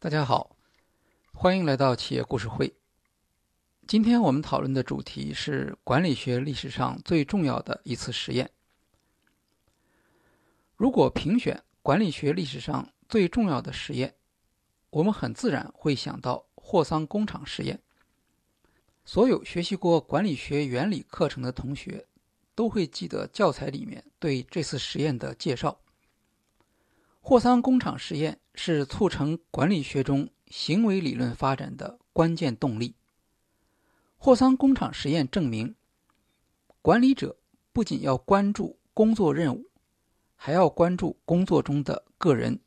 [0.00, 0.56] 大家好，
[1.32, 2.72] 欢迎来到企业故事会。
[3.88, 8.48] 今天我们讨论的主题是管理学历史上最重要的一次实验。
[10.76, 14.14] 如果评选管理学历史上最重要的实验，
[14.90, 17.82] 我们很自然会想到霍桑工厂实验。
[19.04, 22.06] 所有学习过管理学原理课程的同学
[22.54, 25.80] 都会记得教材里面对这次实验的介绍。
[27.20, 32.96] 霍桑工厂实验是促成管理学中行为理论发展的关键动力。
[34.16, 35.76] 霍桑工厂实验证明，
[36.82, 37.38] 管理者
[37.72, 39.70] 不仅要关注工作任务，
[40.34, 42.58] 还要关注工作中的个人。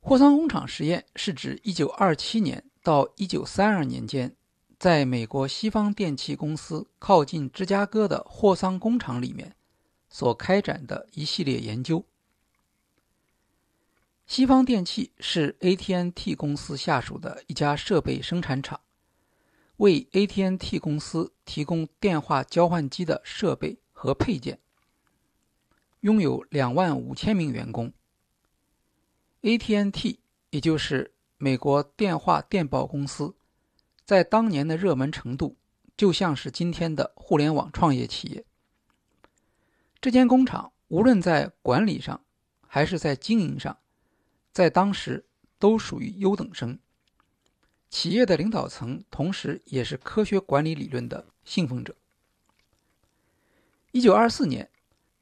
[0.00, 4.34] 霍桑工厂实验是指1927年到1932年间，
[4.80, 9.54] 在美国西方电器公司靠近芝加哥的霍桑工厂里面。
[10.10, 12.04] 所开展的一系列研究。
[14.28, 18.78] 西方电器是 AT&T 公司下属的一家设备生产厂，
[19.78, 24.58] 为 AT&T 公司提供电话交换机的设备和配件，
[26.00, 27.90] 拥有两万五千名员工。
[29.40, 30.20] AT&T
[30.50, 33.34] 也就是美国电话电报公司，
[34.04, 35.56] 在当年的热门程度，
[35.96, 38.44] 就像是今天的互联网创业企业。
[40.02, 42.22] 这间工厂无论在管理上，
[42.66, 43.78] 还是在经营上，
[44.58, 45.24] 在当时
[45.60, 46.80] 都属于优等生。
[47.88, 51.94] 企业的领导层同时也是科学管理理论的信奉者。
[53.92, 54.68] 一九二四年，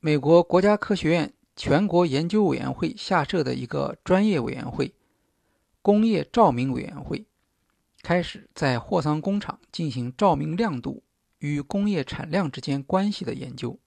[0.01, 4.95] 美国国家科学院全国研究委员会下设的一个专业委员会——
[5.83, 7.27] 工业照明委员会，
[8.01, 11.03] 开始在霍桑工厂进行照明亮度
[11.41, 13.79] 与工业产量之间关系的研究。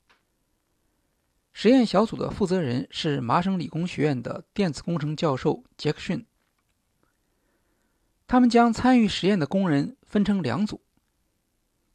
[1.51, 6.25] 实验小组的负责人是麻省理工学院的电子工程教授杰克逊。
[8.27, 10.81] 他们将参与实验的工人分成两组，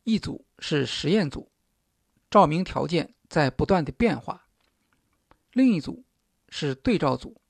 [0.02, 1.50] 一组是实验组，
[2.30, 4.48] 照明条件在不断的变化；
[5.52, 6.04] 另一组
[6.48, 7.40] 是对照组，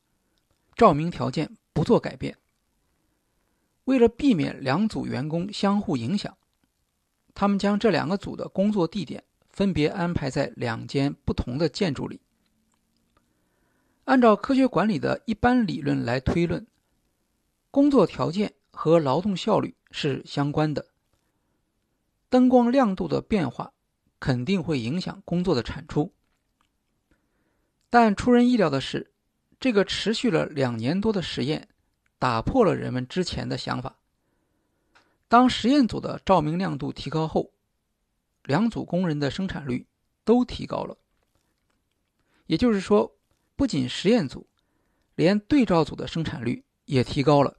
[0.77, 2.37] 照明条件不做改变。
[3.85, 6.37] 为了避免两组员工相互影响，
[7.35, 9.25] 他们将这两个组的工作地点。
[9.55, 12.21] 分别安排在两间不同的建筑里。
[14.05, 16.67] 按照科学管理的一般理论来推论，
[17.71, 20.85] 工作条件和劳动效率是相关的。
[22.29, 23.73] 灯光亮度的变化
[24.19, 26.13] 肯定会影响工作的产出。
[27.89, 29.13] 但出人意料的是，
[29.61, 31.69] 这个持续了两年多的实验
[32.19, 33.97] 打破了人们之前的想法。
[35.29, 37.54] 当实验组的照明亮度提高后，
[38.45, 39.87] 两组工人的生产率
[40.23, 40.99] 都提高了，
[42.47, 43.17] 也就是说，
[43.57, 44.47] 不仅实验组，
[45.15, 47.57] 连对照组的生产率也提高了。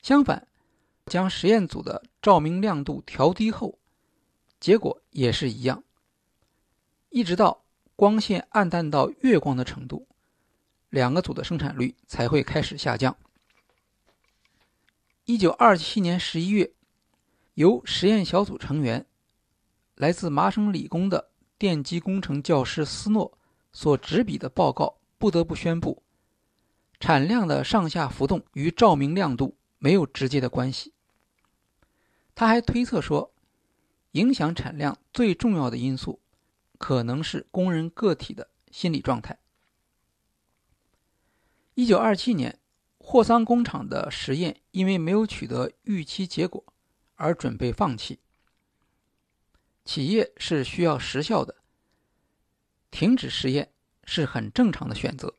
[0.00, 0.46] 相反，
[1.06, 3.80] 将实验组的照明亮度调低后，
[4.60, 5.82] 结果也是一样。
[7.10, 7.64] 一直到
[7.96, 10.06] 光线暗淡到月光的程度，
[10.88, 13.16] 两个组的生产率才会开始下降。
[15.24, 16.72] 一九二七年十一月，
[17.54, 19.04] 由实验小组成员。
[20.02, 23.38] 来自麻省理工的电机工程教师斯诺
[23.72, 26.02] 所执笔的报告不得不宣布，
[26.98, 30.92] 产量的上下浮动与照明亮度没有直接的关系。
[32.34, 33.32] 他还推测说，
[34.10, 36.18] 影响产量最重要的因素
[36.78, 39.38] 可能是工人个体的心理状态。
[41.74, 42.58] 一九二七年，
[42.98, 46.64] 霍桑工厂的实验因为没有取得预期结果
[47.14, 48.18] 而准备放弃。
[49.84, 51.56] 企业是需要实效的，
[52.90, 53.72] 停止实验
[54.04, 55.34] 是很正常的选择，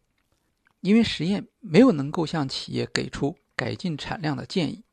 [0.81, 4.83] 因为实验没有能够向企业给出改进产量的建议。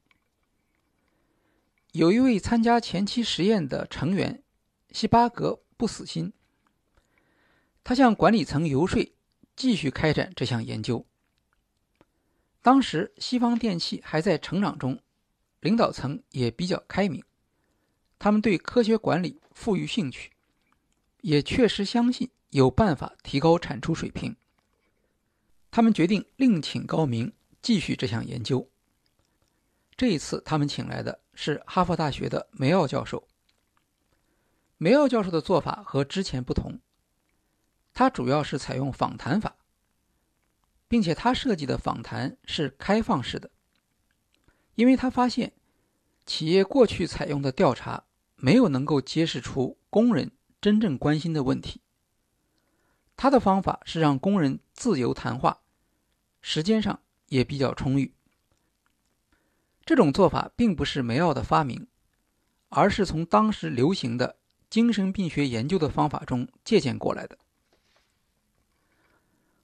[1.92, 4.44] 有一位参加前期实验的成员
[4.92, 6.32] 西巴格不死心，
[7.82, 9.12] 他向管理层游说
[9.56, 11.04] 继续开展这项研究。
[12.62, 15.00] 当时西方电器还在成长中，
[15.60, 17.24] 领导层也比较开明。
[18.18, 20.32] 他们对科学管理富于兴趣，
[21.20, 24.34] 也确实相信有办法提高产出水平。
[25.70, 28.70] 他们决定另请高明继续这项研究。
[29.98, 33.28] 这一次，他们请来的是哈佛大学的梅奥教授。
[34.78, 36.80] 梅奥教授的做法和之前不同，
[37.92, 39.56] 他主要是采用访谈法，
[40.88, 43.50] 并且他设计的访谈是开放式的，
[44.74, 45.52] 因为他发现
[46.24, 48.04] 企业过去采用的调查。
[48.40, 51.80] 没有能够揭示出工人真正关心的问题。
[53.16, 55.60] 他的方法是让工人自由谈话，
[56.40, 58.14] 时间上也比较充裕。
[59.84, 61.86] 这种做法并不是梅奥的发明，
[62.68, 64.36] 而是从当时流行的
[64.70, 67.36] 精神病学研究的方法中借鉴过来的。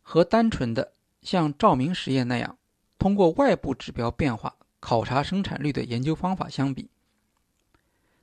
[0.03, 2.59] 和单纯的像照明实验那样
[2.99, 6.91] 通过外部指标变化考察生产率的研究方法相比，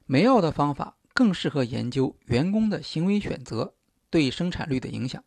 [0.05, 3.75] 梅奥的方法更适合研究员工的行为选择
[4.09, 5.23] 对生产率的影响。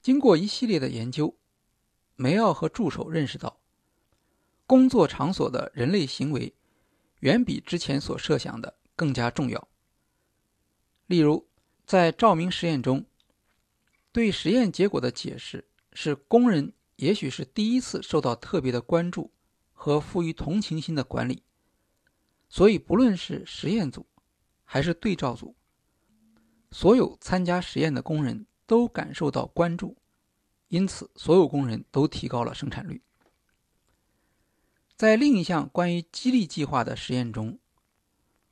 [0.00, 1.36] 经过一系列的研究，
[2.16, 3.60] 梅奥和助手认识到。
[4.66, 6.54] 工作场所的人类行为
[7.20, 9.66] 远比之前所设想的更加重要。
[11.06, 11.48] 例如，
[11.86, 13.06] 在照明实验中，
[14.12, 19.32] 对实验结果的解释是工人也许是第一次受到特别的关注
[19.72, 21.42] 和富于同情心的管理，
[22.48, 24.06] 所以不论是实验组
[24.64, 25.54] 还是对照组，
[26.70, 29.96] 所有参加实验的工人都感受到关注，
[30.68, 33.02] 因此所有工人都提高了生产率。
[34.96, 37.58] 在另一项关于激励计划的实验中，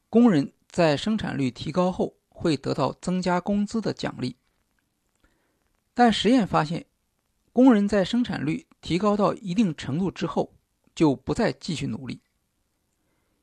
[0.08, 4.37] 工人在生产率提高后会得到增加工资的奖励。
[5.92, 6.87] 但实验发现，
[7.52, 10.52] 工人在生产率提高到一定程度之后
[10.94, 12.20] 就不再继续努力，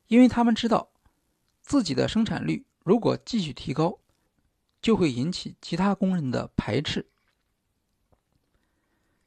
[0.08, 0.90] 因为他们知道
[1.62, 3.98] 自己的生产率如果继续提高，
[4.80, 7.06] 就会引起其他工人的排斥。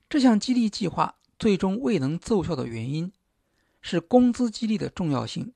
[0.10, 3.12] 这项激励计划最终未能奏效的原因。
[3.80, 5.54] 是工资激励的重要性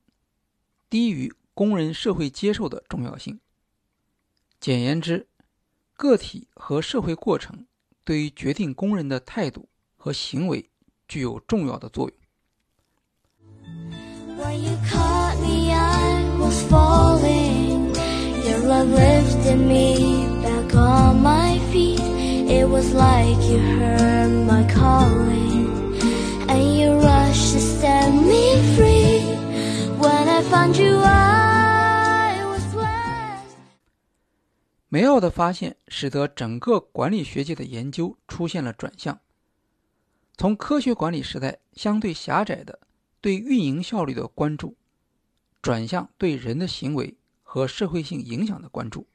[0.90, 3.42] 低于工人社会接受的重要性。
[4.58, 5.28] 简言之，
[5.96, 7.66] 个体和社会过程
[8.06, 9.68] 对于决定工人的态度
[9.98, 10.70] 和行为
[11.10, 12.21] 具有重要的作用。
[34.88, 39.20] 梅奥的发现使得整个管理学界的研究出现了转向，
[40.36, 42.80] 从科学管理时代相对狭窄的
[43.22, 44.76] 对运营效率的关注，
[45.62, 49.08] 转向对人的行为和社会性影响的关注。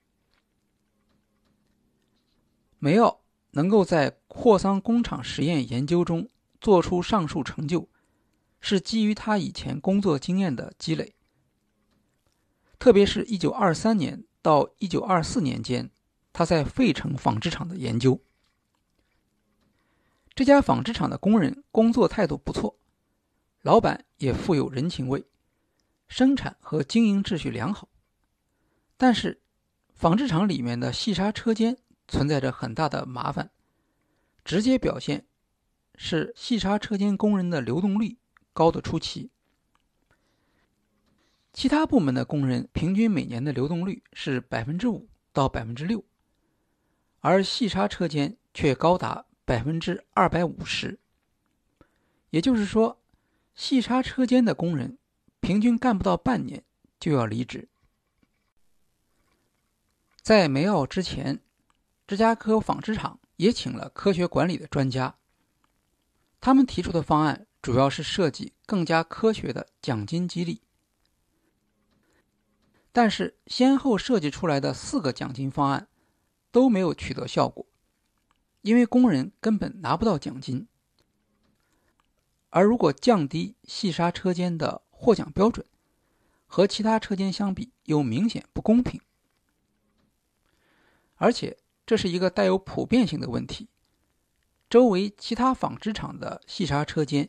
[2.78, 3.20] 梅奥
[3.50, 6.28] 能够在霍桑工厂实验研究中
[6.60, 7.88] 做出上述成就，
[8.60, 11.14] 是基于他以前工作经验的积累，
[12.78, 14.24] 特别是一九二三年。
[14.42, 15.90] 到一九二四年间，
[16.32, 18.22] 他在费城纺织厂的研究。
[20.36, 22.78] 这家纺织厂的工人工作态度不错，
[23.66, 25.26] 老板也富有人情味，
[26.06, 27.88] 生产和经营秩序良好。
[28.96, 29.42] 但是，
[29.92, 31.76] 纺织厂里面的细纱车间
[32.06, 33.50] 存在着很大的麻烦，
[34.44, 35.26] 直接表现
[35.96, 38.18] 是细纱车间工人的流动率
[38.52, 39.32] 高的出奇。
[41.52, 46.04] 其他部门的工人平均每年的流动率是百分之五到百分之六，
[47.18, 51.00] 而细纱车间却高达百分之二百五十。
[52.30, 53.02] 也就是说，
[53.56, 54.98] 细纱车间的工人
[55.40, 56.62] 平均干不到半年
[57.00, 57.68] 就要离职。
[60.20, 61.40] 在梅奥之前，
[62.06, 65.16] 芝加哥纺织厂也请了科学管理的专家，
[66.40, 70.60] 他们提出的方案主要是设计更加科学的奖金激励。
[72.92, 75.88] 但是，先后设计出来的四个奖金方案
[76.50, 77.64] 都没有取得效果，
[78.60, 80.68] 因为工人根本拿不到奖金。
[82.50, 85.66] 而如果降低细纱车间的获奖标准，
[86.46, 89.00] 和其他车间相比又明显不公平。
[91.16, 93.68] 而且，这是一个带有普遍性的问题，
[94.68, 97.28] 周围其他纺织厂的细纱车间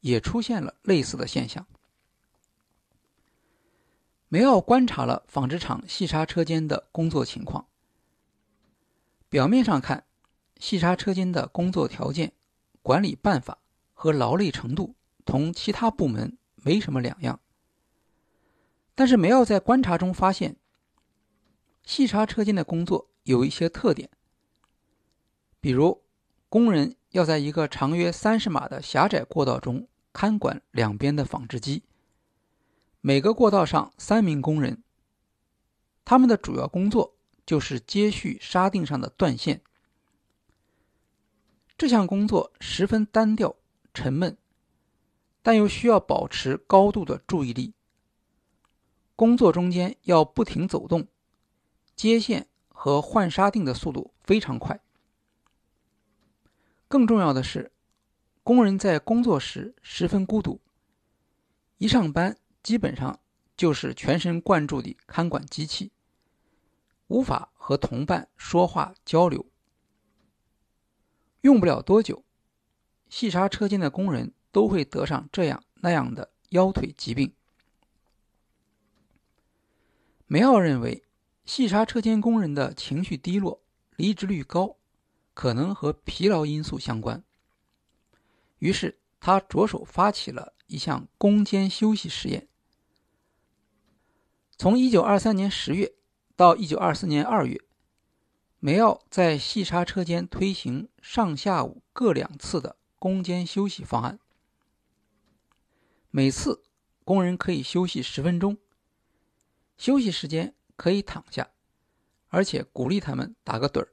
[0.00, 1.66] 也出现了类似的现象。
[4.28, 7.66] 梅奥观察了纺织厂细纱车间的工作情况。
[9.28, 10.04] 表面上看，
[10.58, 12.32] 细纱车间的工作条件、
[12.82, 13.58] 管理办法
[14.06, 14.94] 和劳累程度
[15.24, 17.40] 同其他部门没什么两样。
[18.94, 20.54] 但是梅奥在观察中发现，
[21.82, 24.08] 细纱车间的工作有一些特点，
[25.60, 26.04] 比如
[26.48, 31.82] 工人要在一个长约三十码的狭窄过道中看管两边的纺织机。
[33.00, 34.84] 每个过道上三名工人，
[36.04, 39.62] 他们的主要工作就是接续纱锭上的断线。
[41.76, 43.56] 这项工作十分单调、
[43.96, 44.36] 沉闷，
[45.42, 47.72] 但又需要保持高度的注意力。
[49.14, 51.08] 工作中间要不停走动，
[51.94, 54.78] 接线和换纱锭的速度非常快。
[56.86, 57.72] 更重要的是，
[58.42, 60.60] 工人在工作时十分孤独，
[61.78, 63.18] 一上班基本上
[63.56, 65.90] 就是全神贯注地看管机器，
[67.06, 69.46] 无法和同伴说话交流。
[71.40, 72.22] 用不了多久，
[73.08, 77.32] 细沙车间的工人都会得上这样那样的腰腿疾病。
[80.26, 81.04] 梅奥认为，
[81.44, 83.62] 细沙车间工人的情绪低落、
[83.94, 84.76] 离职率高，
[85.34, 87.22] 可能和疲劳因素相关。
[88.58, 92.48] 于是，他着手发起了一项攻坚休息实验。
[94.58, 95.94] 从1923年10月
[96.34, 97.60] 到1924年2月，
[98.58, 104.18] 梅奥在细沙车间推行上下午各两次的攻坚休息方案，
[106.10, 106.64] 每次
[107.04, 108.56] 工人可以休息十分钟。
[109.76, 111.50] 休息时间可以躺下，
[112.28, 113.92] 而且鼓励他们打个盹儿。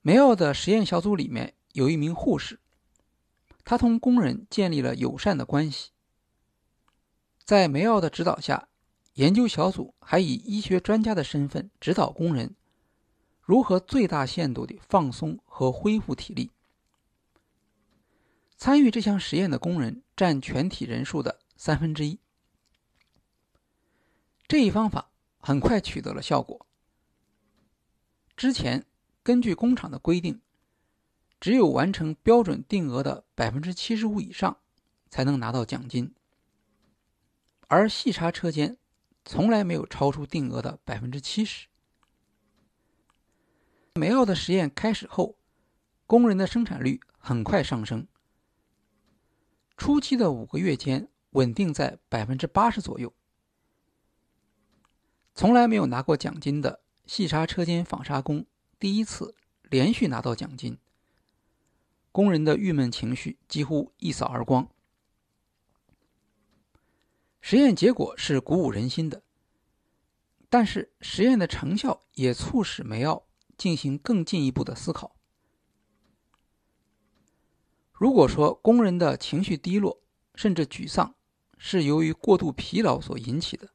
[0.00, 2.58] 梅奥的实验小组里面有一名护士，
[3.64, 5.90] 他同工人建立了友善的关系。
[7.44, 8.68] 在梅奥的指导下，
[9.14, 12.56] 研究小组还以医学专家的身份指导工人
[13.42, 16.50] 如何最大限度地放松和恢复体力。
[18.62, 22.20] 参与这项实验的工人占全体人数的三分之一。
[24.46, 26.64] 这一方法很快取得了效果。
[28.36, 28.86] 之前
[29.24, 30.40] 根据工厂的规定，
[31.40, 34.56] 只有完成标准定额的百分之七十五以上，
[35.10, 36.14] 才能拿到奖金。
[37.66, 38.78] 而细查车间
[39.24, 41.66] 从来没有超出定额的百分之七十。
[43.94, 45.36] 梅奥的实验开始后，
[46.06, 48.06] 工人的生产率很快上升，
[49.84, 53.12] 初期的五个月间稳定在百分之八十左右。
[55.34, 58.46] 从来没有拿过奖金的细沙车间纺纱工
[58.78, 60.78] 第一次连续拿到奖金，
[62.12, 64.70] 工人的郁闷情绪几乎一扫而光。
[67.40, 69.24] 实验结果是鼓舞人心的，
[70.48, 73.26] 但是实验的成效也促使梅奥
[73.58, 75.16] 进行更进一步的思考。
[78.02, 80.02] 如果说工人的情绪低落
[80.34, 81.14] 甚至沮丧
[81.56, 83.68] 是由于过度疲劳所引起的，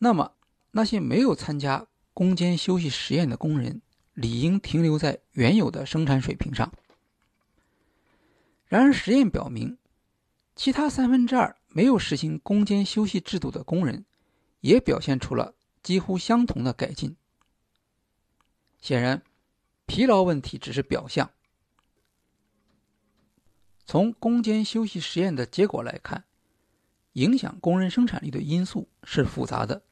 [0.00, 0.34] 那么，
[0.72, 3.80] 那些没有参加攻坚休息实验的工人，
[4.12, 6.70] 理应停留在原有的生产水平上。
[8.66, 9.78] 然而，实验表明，
[10.54, 14.04] 其他三分之二没有实行攻坚休息制度的工人，
[14.60, 17.16] 也表现出了几乎相同的改进。
[18.82, 19.22] 显然，
[19.86, 21.30] 疲劳问题只是表象。
[23.84, 26.24] 从攻坚休息实验的结果来看。
[27.14, 29.82] 影响工人生产力的因素是复杂的。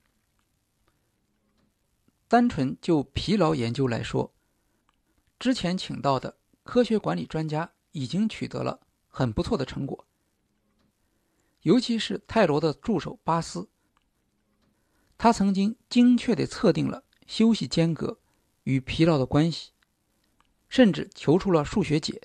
[2.27, 4.33] 单纯就疲劳研究来说，
[5.39, 10.05] 之前请到的科学管理专家已经取得了很不错的成果。
[11.61, 13.69] 尤其是泰罗的助手巴斯，
[15.17, 18.19] 他曾经精确地测定了休息间隔
[18.65, 19.71] 与疲劳的关系，
[20.69, 22.21] 甚至求出了数学解。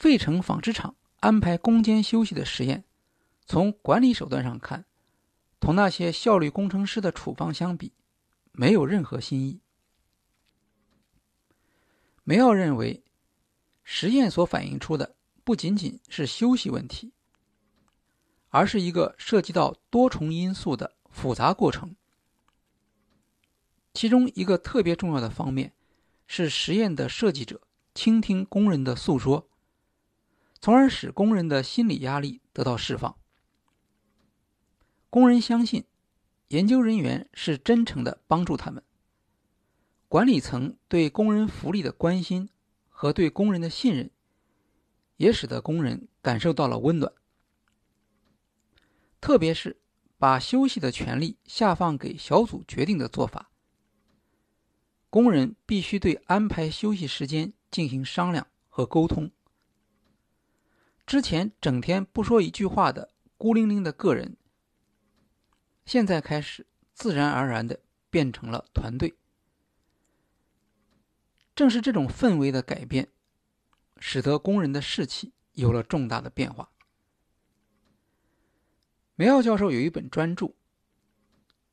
[0.00, 0.96] 费城纺织厂。
[1.20, 2.82] 安排攻坚休息的实验，
[3.44, 4.86] 从管理手段上看，
[5.60, 7.92] 同那些效率工程师的处方相比，
[8.52, 9.60] 没有任何新意。
[12.24, 13.04] 梅奥认为，
[13.84, 15.14] 实验所反映出的
[15.44, 17.12] 不仅仅是休息问题，
[18.48, 21.94] 而是一个涉及到多重因素的复杂过程。
[23.92, 25.74] 其中一个特别重要的方面，
[26.26, 27.60] 是实验的设计者
[27.94, 29.49] 倾听工人的诉说。
[30.60, 33.16] 从而使工人的心理压力得到释放。
[35.08, 35.84] 工人相信，
[36.48, 38.82] 研究人员是真诚的帮助他们。
[40.06, 42.50] 管理层对工人福利的关心
[42.88, 44.10] 和对工人的信任，
[45.16, 47.12] 也使得工人感受到了温暖。
[49.20, 49.80] 特别是
[50.18, 53.50] 把休息的权利下放给小组决定的做法，
[55.08, 59.30] 工人必须对安排休息时间进行商量和沟通。
[61.10, 64.36] 之前整天不说一句话的孤零零的个人，
[65.84, 69.16] 现在开始自然而然的变成了团队。
[71.52, 73.08] 正是这种氛围的改变，
[73.98, 76.70] 使得工人的士气有了重大的变化。
[79.16, 80.52] 梅奥教授有一本专著，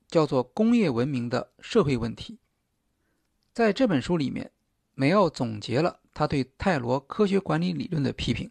[0.08, 2.34] 叫做《工业文明的社会问题》。
[3.54, 4.52] 在这本书里面，
[4.96, 8.50] 梅奥总结了他对泰罗科学管理理论的批评。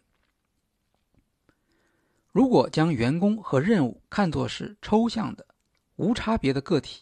[2.37, 5.43] 如果将员工和任务看作是抽象的、
[5.95, 7.01] 无差别的个体，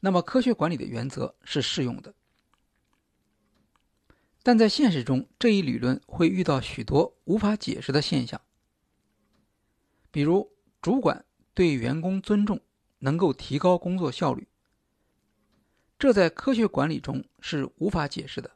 [0.00, 2.12] 那么科学管理的原则是适用的。
[4.42, 8.40] 但在现实中，这一理论会遇到许多无法解释的现象，
[10.10, 10.50] 比如
[10.82, 11.24] 主管
[11.54, 12.60] 对员工尊重
[12.98, 14.48] 能够提高工作效率，
[15.96, 18.50] 这在科学管理中是无法解释的。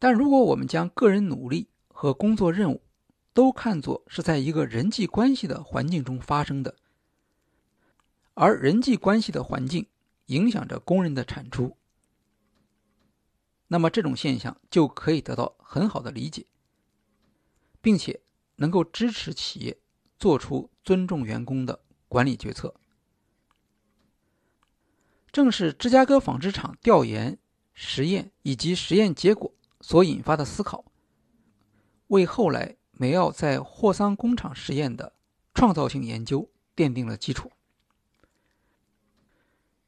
[0.00, 2.82] 但如果我们将个人努力和工作任务
[3.34, 6.76] 都看作是在一个人际关系的环境中发生的，
[8.34, 9.86] 而人际关系的环境
[10.26, 11.76] 影响着工人的产出。
[13.68, 16.44] 那么这种现象就可以得到很好的理解，
[17.80, 18.20] 并且
[18.56, 19.78] 能够支持企业
[20.18, 22.74] 做出尊重员工的管理决策。
[25.32, 27.38] 正是芝加哥纺织厂调研、
[27.72, 30.84] 实验以及实验结果所引发的思考，
[32.08, 35.12] 为后来梅奥在霍桑工厂实验的
[35.54, 37.50] 创造性研究奠定了基础。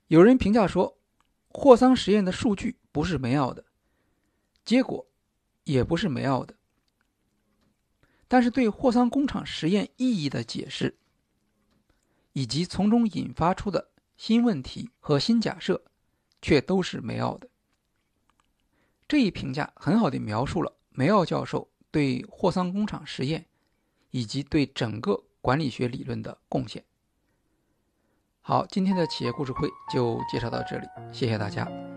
[0.08, 0.98] 有人评价说，
[1.46, 3.64] 霍桑实验的数据不是梅奥的。
[4.64, 5.06] 结果
[5.62, 6.56] 也不是梅奥的，
[8.26, 10.98] 但是对霍桑工厂实验意义的解释，
[12.32, 15.80] 以及从中引发出的新问题和新假设，
[16.42, 17.48] 却都是梅奥的。
[19.06, 23.46] 这一评价很好的描述了梅奥教授对霍桑工厂实验
[24.10, 26.82] 以及对整个管理学理论的贡献。
[28.40, 31.93] 好，今天的企业故事会就介绍到这里，谢谢大家。